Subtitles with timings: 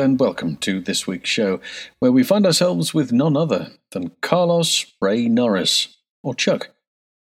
[0.00, 1.60] and welcome to this week's show,
[1.98, 6.70] where we find ourselves with none other than Carlos Ray Norris, or Chuck,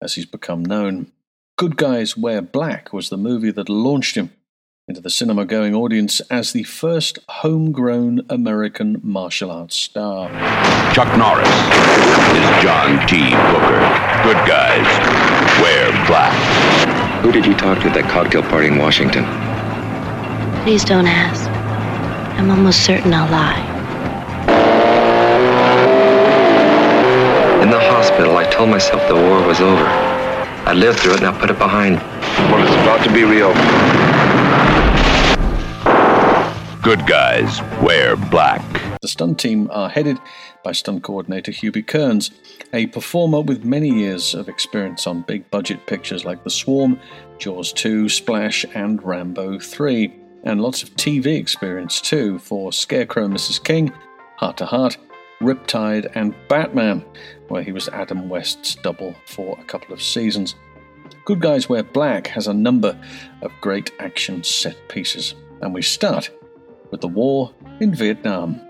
[0.02, 1.12] as he's become known.
[1.56, 4.32] Good Guys Wear Black was the movie that launched him
[4.88, 10.28] into the cinema going audience as the first homegrown American martial arts star.
[10.92, 13.30] Chuck Norris is John T.
[13.30, 13.78] Booker.
[14.24, 14.86] Good Guys
[15.60, 17.22] Wear Black.
[17.22, 19.24] Who did you talk to at that cocktail party in Washington?
[20.64, 21.43] Please don't ask.
[22.36, 23.60] I'm almost certain I'll lie.
[27.62, 29.86] In the hospital, I told myself the war was over.
[30.66, 31.96] I lived through it and I put it behind.
[32.50, 33.64] Well, it's about to be reopened.
[36.82, 38.62] Good Guys Wear Black.
[39.00, 40.18] The stunt team are headed
[40.62, 42.30] by stunt coordinator Hubie Kerns,
[42.72, 46.98] a performer with many years of experience on big budget pictures like The Swarm,
[47.38, 53.62] Jaws 2, Splash, and Rambo 3 and lots of TV experience too for Scarecrow Mrs.
[53.62, 53.92] King,
[54.36, 54.98] Heart to Heart,
[55.40, 57.04] Riptide, and Batman,
[57.48, 60.54] where he was Adam West's double for a couple of seasons.
[61.24, 62.98] Good Guys Wear Black has a number
[63.42, 66.30] of great action set pieces, and we start
[66.90, 68.60] with the war in Vietnam.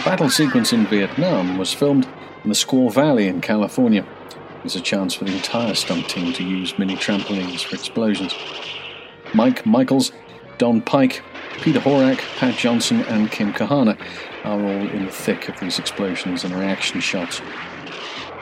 [0.00, 2.08] A battle sequence in Vietnam was filmed
[2.42, 4.06] in the Squaw Valley in California.
[4.62, 8.34] There's a chance for the entire stunt team to use mini trampolines for explosions.
[9.34, 10.12] Mike Michaels,
[10.56, 11.22] Don Pike,
[11.60, 14.00] Peter Horak, Pat Johnson, and Kim Kahana
[14.44, 17.42] are all in the thick of these explosions and reaction shots.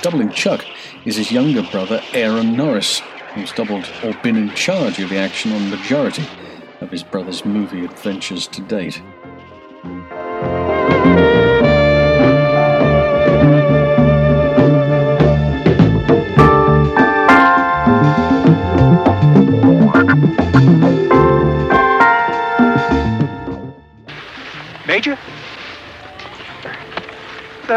[0.01, 0.65] Doubling Chuck
[1.05, 3.01] is his younger brother, Aaron Norris,
[3.35, 6.25] who's doubled or been in charge of the action on the majority
[6.81, 9.03] of his brother's movie adventures to date.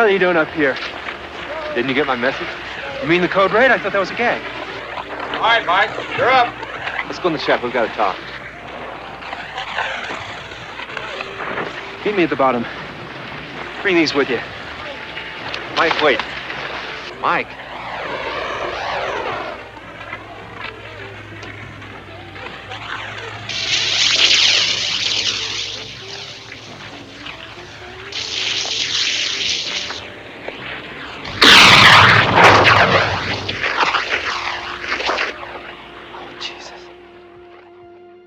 [0.01, 0.75] Hell are you doing up here?
[1.75, 2.47] Didn't you get my message?
[3.03, 3.69] You mean the code red?
[3.69, 4.41] I thought that was a gang.
[5.35, 6.51] All right, Mike, you're up.
[7.05, 7.61] Let's go in the shack.
[7.61, 8.17] We've got to talk.
[12.03, 12.65] Meet me at the bottom.
[13.83, 14.39] Bring these with you.
[15.77, 16.19] Mike, wait.
[17.21, 17.60] Mike.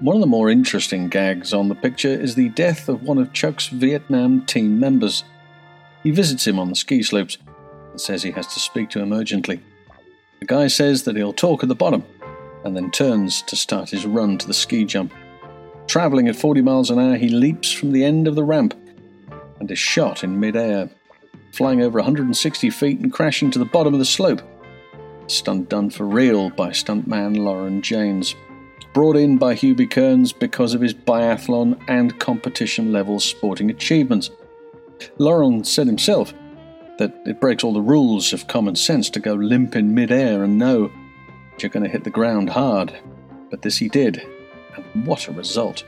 [0.04, 3.32] One of the more interesting gags on the picture is the death of one of
[3.32, 5.24] Chuck's Vietnam team members.
[6.02, 7.38] He visits him on the ski slopes
[7.90, 9.62] and says he has to speak to him urgently.
[10.40, 12.04] The guy says that he'll talk at the bottom
[12.66, 15.10] and then turns to start his run to the ski jump.
[15.86, 18.74] Travelling at 40 miles an hour, he leaps from the end of the ramp
[19.58, 20.90] and is shot in midair,
[21.52, 24.42] flying over 160 feet and crashing to the bottom of the slope.
[25.28, 28.34] Stunt done for real by stuntman Lauren James
[28.94, 34.30] brought in by Hubie Kerns because of his biathlon and competition level sporting achievements.
[35.18, 36.32] Laurent said himself
[36.98, 40.58] that it breaks all the rules of common sense to go limp in midair and
[40.58, 42.96] know that you're going to hit the ground hard.
[43.50, 44.24] But this he did,
[44.76, 45.84] and what a result!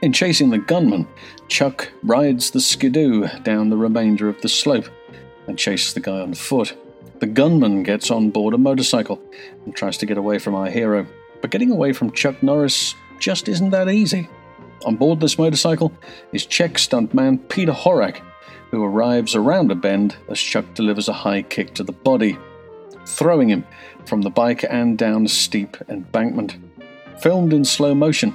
[0.00, 1.08] In chasing the gunman,
[1.48, 4.88] Chuck rides the skidoo down the remainder of the slope
[5.48, 6.76] and chases the guy on foot.
[7.18, 9.20] The gunman gets on board a motorcycle
[9.64, 11.06] and tries to get away from our hero.
[11.46, 14.28] But getting away from Chuck Norris just isn't that easy.
[14.84, 15.92] On board this motorcycle
[16.32, 18.20] is Czech stuntman Peter Horak,
[18.72, 22.36] who arrives around a bend as Chuck delivers a high kick to the body,
[23.06, 23.64] throwing him
[24.06, 26.56] from the bike and down a steep embankment.
[27.20, 28.34] Filmed in slow motion,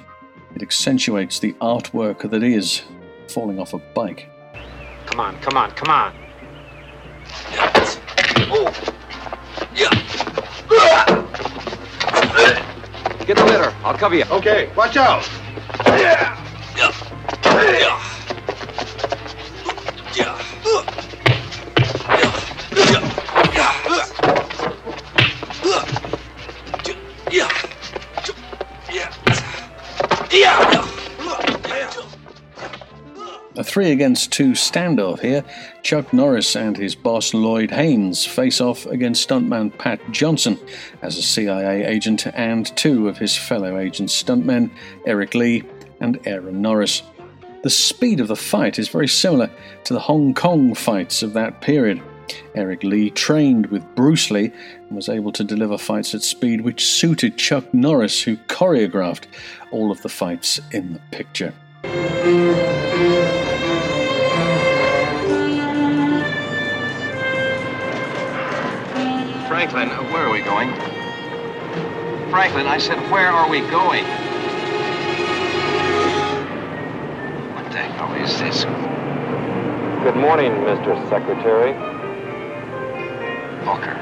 [0.55, 2.81] it accentuates the artwork that is
[3.27, 4.29] falling off a bike.
[5.07, 6.15] Come on, come on, come on.
[10.73, 11.20] Oh.
[13.31, 13.73] Get the litter.
[13.85, 14.25] I'll cover you.
[14.29, 15.23] Okay, watch out.
[33.57, 35.43] A three against two standoff here.
[35.83, 40.57] Chuck Norris and his boss Lloyd Haynes face off against stuntman Pat Johnson
[41.01, 44.71] as a CIA agent and two of his fellow agent stuntmen,
[45.05, 45.63] Eric Lee
[45.99, 47.03] and Aaron Norris.
[47.63, 49.49] The speed of the fight is very similar
[49.83, 52.01] to the Hong Kong fights of that period,
[52.55, 54.51] Eric Lee trained with Bruce Lee
[54.87, 59.25] and was able to deliver fights at speed which suited Chuck Norris, who choreographed
[59.71, 61.53] all of the fights in the picture.
[69.61, 70.73] Franklin, uh, where are we going?
[72.31, 74.03] Franklin, I said, where are we going?
[77.53, 78.63] What the hell is this?
[80.03, 80.97] Good morning, Mr.
[81.09, 81.73] Secretary.
[83.63, 83.93] Booker.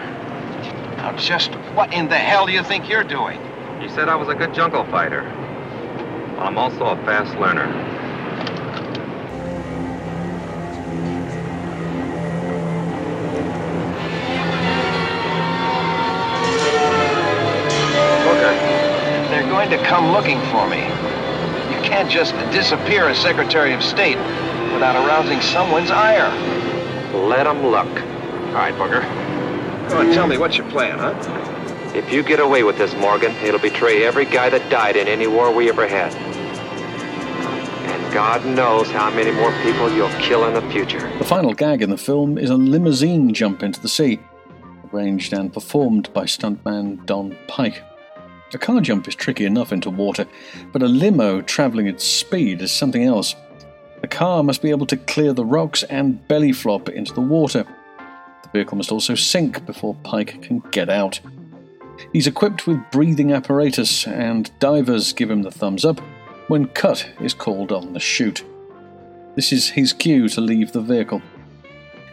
[0.96, 3.38] Now, just what in the hell do you think you're doing?
[3.82, 5.24] You said I was a good jungle fighter.
[6.38, 7.68] Well, I'm also a fast learner.
[20.00, 20.82] Going come looking for me.
[21.76, 24.18] You can't just disappear as Secretary of State
[24.74, 26.30] without arousing someone's ire.
[27.14, 27.88] Let 'em look.
[27.88, 29.02] All right, Booker.
[29.90, 31.14] Go on, tell me, what's your plan, huh?
[31.96, 35.28] If you get away with this, Morgan, it'll betray every guy that died in any
[35.28, 36.14] war we ever had.
[37.90, 41.10] And God knows how many more people you'll kill in the future.
[41.18, 44.20] The final gag in the film is a limousine jump into the sea,
[44.94, 47.82] arranged and performed by stuntman Don Pike.
[48.54, 50.26] A car jump is tricky enough into water,
[50.72, 53.36] but a limo travelling at speed is something else.
[54.02, 57.66] The car must be able to clear the rocks and belly flop into the water.
[58.44, 61.20] The vehicle must also sink before Pike can get out.
[62.14, 66.00] He's equipped with breathing apparatus, and divers give him the thumbs up
[66.48, 68.44] when cut is called on the shoot.
[69.36, 71.22] This is his cue to leave the vehicle.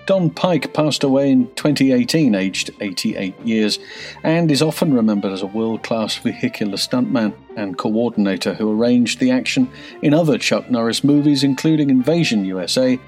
[0.06, 3.81] Don Pike passed away in 2018, aged 88 years,
[4.23, 9.32] and is often remembered as a world class vehicular stuntman and coordinator who arranged the
[9.32, 9.69] action
[10.03, 13.00] in other Chuck Norris movies, including Invasion USA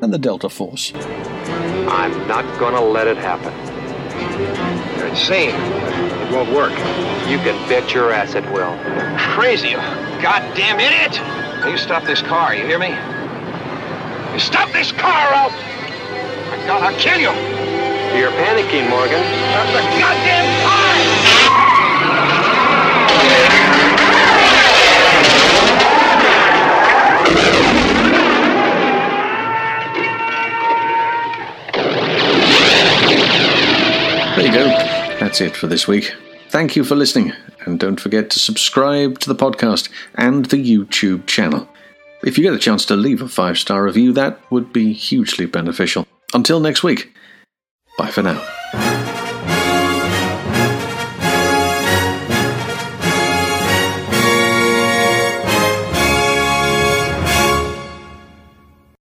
[0.00, 0.94] and The Delta Force.
[0.94, 3.52] I'm not gonna let it happen.
[4.98, 5.50] You're insane.
[5.50, 6.72] It won't work.
[7.28, 8.74] You can bet your ass it will.
[9.34, 9.76] Crazy, you
[10.22, 11.20] goddamn idiot!
[11.70, 12.96] You stop this car, you hear me?
[14.32, 15.75] You stop this car out!
[16.66, 17.30] My God, I'll kill you!
[18.18, 19.22] You're panicking, Morgan.
[19.22, 20.96] That's the goddamn car!
[34.34, 34.66] There you go.
[35.20, 36.12] That's it for this week.
[36.48, 37.32] Thank you for listening,
[37.64, 41.68] and don't forget to subscribe to the podcast and the YouTube channel.
[42.24, 45.46] If you get a chance to leave a five star review, that would be hugely
[45.46, 46.08] beneficial.
[46.36, 47.16] Until next week,
[47.96, 49.05] bye for now.